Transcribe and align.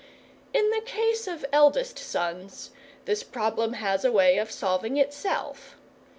In 0.51 0.67
the 0.71 0.81
case 0.81 1.27
of 1.27 1.45
eldest 1.53 1.99
sons, 1.99 2.71
this 3.05 3.21
problem 3.21 3.73
has 3.73 4.03
a 4.03 4.11
way 4.11 4.39
of 4.39 4.49
solving 4.49 4.97
itself. 4.97 5.75